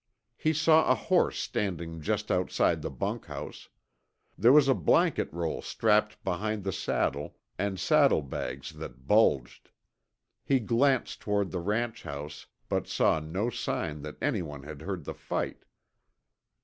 [0.35, 3.69] He saw a horse standing just outside the bunkhouse.
[4.35, 9.69] There was a blanket roll strapped behind the saddle, and saddlebags that bulged.
[10.43, 15.13] He glanced toward the ranch house, but saw no sign that anyone had heard the
[15.13, 15.65] fight.